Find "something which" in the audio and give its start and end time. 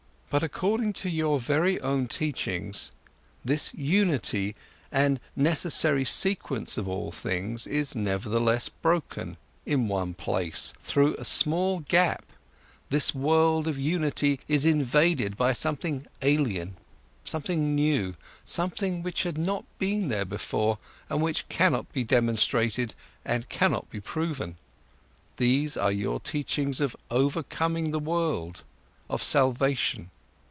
18.45-19.23